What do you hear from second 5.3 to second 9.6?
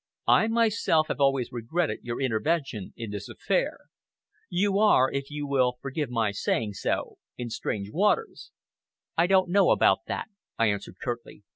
will forgive my saying so, in strange waters." "I don't